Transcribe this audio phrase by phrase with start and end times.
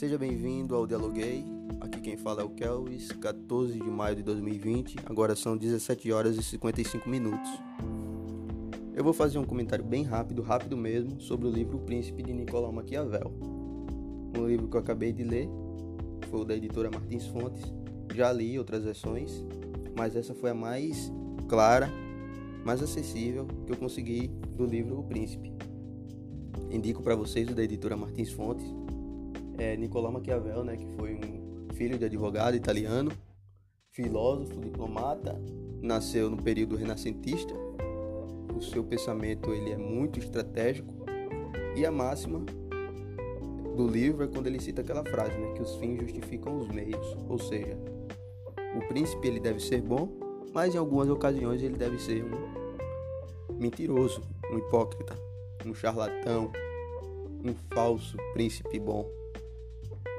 [0.00, 1.44] Seja bem-vindo ao Dialoguei.
[1.78, 4.96] Aqui quem fala é o Kelvis, 14 de maio de 2020.
[5.04, 7.50] Agora são 17 horas e 55 minutos.
[8.94, 12.32] Eu vou fazer um comentário bem rápido, rápido mesmo, sobre o livro O Príncipe de
[12.32, 13.30] Nicolau Maquiavel.
[14.38, 15.50] Um livro que eu acabei de ler,
[16.30, 17.70] foi o da editora Martins Fontes.
[18.14, 19.44] Já li outras versões,
[19.94, 21.12] mas essa foi a mais
[21.46, 21.90] clara,
[22.64, 25.52] mais acessível que eu consegui do livro O Príncipe.
[26.70, 28.64] Indico para vocês o da editora Martins Fontes,
[29.62, 33.12] é Nicolau Maquiavel, né, que foi um filho de advogado italiano,
[33.90, 35.38] filósofo, diplomata,
[35.82, 37.54] nasceu no período renascentista.
[38.54, 40.94] O seu pensamento ele é muito estratégico.
[41.76, 42.40] E a máxima
[43.76, 47.16] do livro é quando ele cita aquela frase, né, que os fins justificam os meios,
[47.28, 47.78] ou seja,
[48.76, 50.10] o príncipe ele deve ser bom,
[50.52, 55.16] mas em algumas ocasiões ele deve ser um mentiroso, um hipócrita,
[55.66, 56.50] um charlatão,
[57.44, 59.19] um falso príncipe bom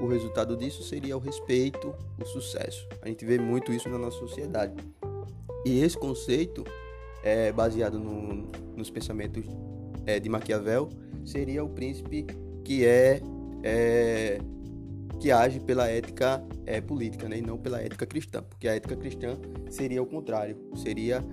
[0.02, 2.88] o resultado disso seria o respeito, o sucesso.
[3.02, 4.74] A gente vê muito isso na nossa sociedade.
[5.64, 6.64] E esse conceito,
[7.24, 9.46] é, baseado no, nos pensamentos
[10.06, 10.90] é, de Maquiavel,
[11.24, 12.26] seria o príncipe
[12.64, 13.22] que é,
[13.64, 14.40] é
[15.20, 18.96] que age pela ética é, política, né, e não pela ética cristã, porque a ética
[18.96, 19.38] cristã
[19.70, 21.24] seria o contrário, seria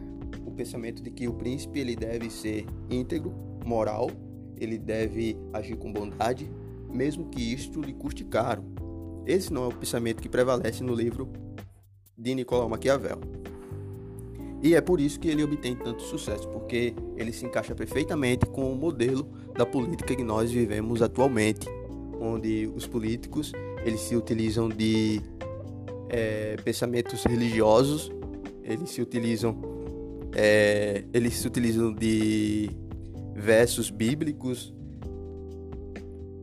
[0.44, 3.32] o pensamento de que o príncipe ele deve ser íntegro,
[3.64, 4.10] moral,
[4.58, 6.50] ele deve agir com bondade,
[6.98, 8.64] mesmo que isto lhe custe caro.
[9.24, 11.30] Esse não é o pensamento que prevalece no livro
[12.16, 13.20] de Nicolau Maquiavel.
[14.60, 18.72] E é por isso que ele obtém tanto sucesso, porque ele se encaixa perfeitamente com
[18.72, 21.68] o modelo da política que nós vivemos atualmente,
[22.20, 23.52] onde os políticos
[23.84, 25.22] eles se utilizam de
[26.08, 28.10] é, pensamentos religiosos,
[28.64, 29.56] eles se utilizam
[30.34, 32.70] é, eles se utilizam de
[33.36, 34.74] versos bíblicos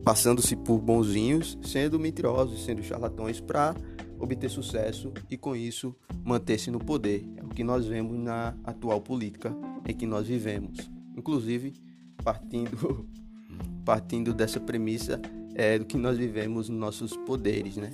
[0.06, 3.74] passando-se por bonzinhos, sendo mentirosos, sendo charlatões para
[4.20, 7.28] obter sucesso e com isso manter-se no poder.
[7.36, 9.52] É o que nós vemos na atual política
[9.84, 10.88] em que nós vivemos.
[11.16, 11.74] Inclusive,
[12.22, 13.04] partindo
[13.84, 15.20] partindo dessa premissa
[15.56, 17.90] é do que nós vivemos nos nossos poderes, né?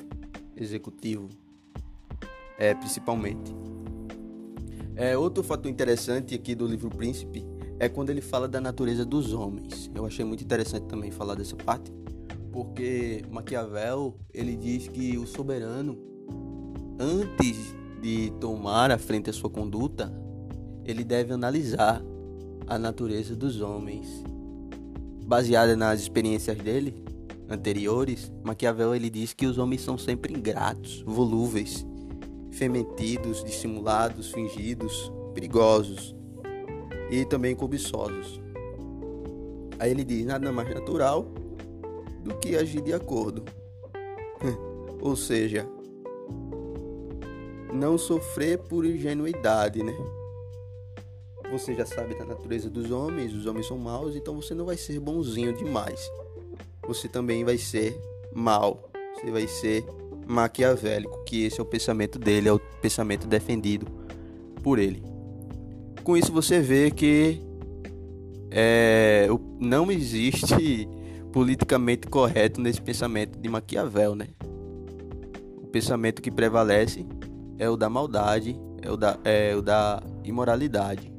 [0.54, 1.30] Executivo,
[2.58, 3.54] é principalmente.
[4.94, 7.42] É outro fato interessante aqui do livro Príncipe
[7.78, 9.90] é quando ele fala da natureza dos homens.
[9.94, 11.90] Eu achei muito interessante também falar dessa parte,
[12.52, 15.98] porque Maquiavel ele diz que o soberano,
[17.00, 20.12] antes de tomar a frente a sua conduta,
[20.84, 22.02] ele deve analisar
[22.66, 24.22] a natureza dos homens.
[25.24, 27.02] Baseada nas experiências dele
[27.48, 31.86] anteriores, Maquiavel ele diz que os homens são sempre ingratos, volúveis,
[32.50, 36.14] fementidos, dissimulados, fingidos, perigosos
[37.10, 38.40] e também cobiçosos.
[39.78, 41.26] Aí ele diz: nada mais natural
[42.22, 43.44] do que agir de acordo.
[45.00, 45.66] Ou seja,
[47.72, 49.94] não sofrer por ingenuidade, né?
[51.50, 54.76] Você já sabe da natureza dos homens, os homens são maus, então você não vai
[54.76, 56.10] ser bonzinho demais.
[56.86, 57.98] Você também vai ser
[58.32, 58.90] mal.
[59.14, 59.84] Você vai ser
[60.26, 63.86] maquiavélico, que esse é o pensamento dele, é o pensamento defendido
[64.62, 65.02] por ele.
[66.02, 67.40] Com isso você vê que
[68.50, 69.28] é,
[69.60, 70.88] não existe
[71.32, 74.28] politicamente correto nesse pensamento de Maquiavel, né?
[75.56, 77.06] O pensamento que prevalece
[77.58, 81.10] é o da maldade, é o da, é o da imoralidade.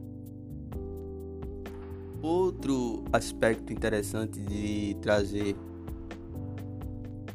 [2.22, 5.56] Outro aspecto interessante de trazer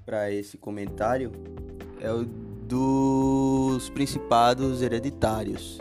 [0.07, 1.33] para esse comentário
[2.01, 5.79] é o dos principados hereditários.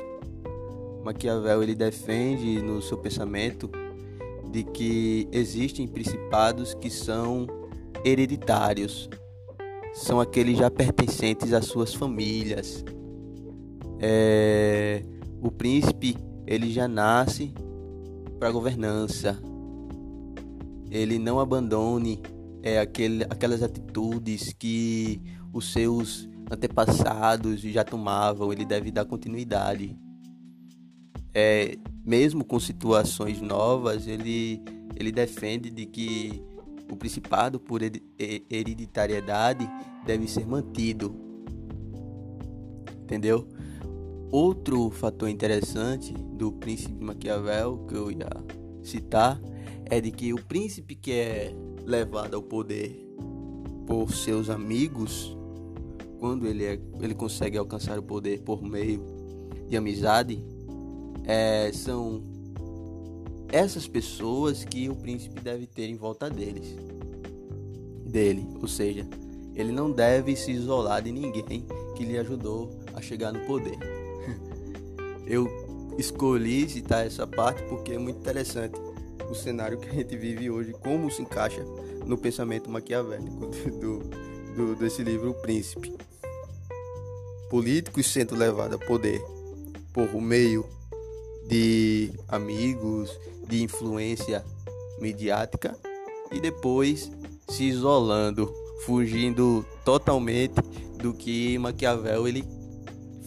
[1.04, 3.70] Maquiavel ele defende no seu pensamento
[4.58, 7.46] de que existem principados que são
[8.04, 9.08] hereditários,
[9.94, 12.84] são aqueles já pertencentes às suas famílias.
[14.00, 15.04] É,
[15.40, 17.54] o príncipe ele já nasce
[18.40, 19.40] para governança.
[20.90, 22.20] Ele não abandone
[22.64, 25.22] é, aquele, aquelas atitudes que
[25.54, 28.52] os seus antepassados já tomavam.
[28.52, 29.96] Ele deve dar continuidade
[31.32, 31.78] é,
[32.08, 34.64] mesmo com situações novas, ele,
[34.96, 36.42] ele defende de que
[36.90, 37.82] o principado por
[38.50, 39.70] hereditariedade
[40.06, 41.14] deve ser mantido.
[43.04, 43.46] Entendeu?
[44.32, 48.30] Outro fator interessante do príncipe Maquiavel que eu ia
[48.82, 49.42] citar
[49.86, 51.54] é de que o príncipe que é
[51.86, 53.06] levado ao poder
[53.86, 55.36] por seus amigos,
[56.20, 59.04] quando ele, é, ele consegue alcançar o poder por meio
[59.68, 60.42] de amizade,
[61.28, 62.24] é, são
[63.52, 66.76] essas pessoas que o príncipe deve ter em volta deles,
[68.06, 69.06] dele, ou seja,
[69.54, 71.66] ele não deve se isolar de ninguém
[71.96, 73.78] que lhe ajudou a chegar no poder.
[75.28, 75.48] Eu
[75.98, 78.80] escolhi citar essa parte porque é muito interessante
[79.30, 81.64] o cenário que a gente vive hoje, como se encaixa
[82.06, 83.48] no pensamento maquiavélico
[83.82, 84.00] do,
[84.56, 85.94] do, desse livro, O Príncipe.
[87.50, 89.22] Políticos sendo levados a poder
[89.92, 90.66] por meio
[91.48, 93.10] de amigos,
[93.48, 94.44] de influência
[95.00, 95.78] mediática
[96.32, 97.12] e depois
[97.48, 98.54] se isolando,
[98.86, 100.56] fugindo totalmente
[101.02, 102.44] do que Maquiavel ele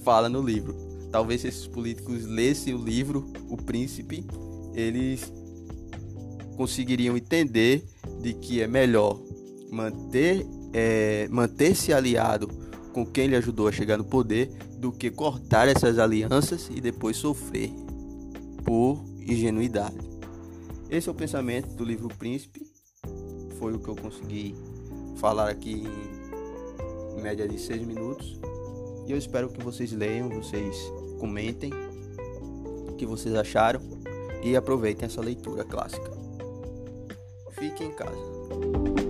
[0.05, 0.76] fala no livro.
[1.11, 4.25] Talvez se esses políticos lessem o livro O Príncipe,
[4.75, 5.32] eles
[6.56, 7.84] conseguiriam entender
[8.20, 9.19] de que é melhor
[9.70, 12.49] manter é, manter-se aliado
[12.93, 17.17] com quem lhe ajudou a chegar no poder do que cortar essas alianças e depois
[17.17, 17.72] sofrer
[18.65, 19.99] por ingenuidade.
[20.89, 22.67] Esse é o pensamento do livro Príncipe.
[23.59, 24.55] Foi o que eu consegui
[25.17, 25.85] falar aqui
[27.17, 28.41] em média de seis minutos.
[29.07, 30.77] E eu espero que vocês leiam, vocês
[31.19, 31.73] comentem
[32.89, 33.81] o que vocês acharam
[34.43, 36.11] e aproveitem essa leitura clássica.
[37.53, 39.10] Fique em casa.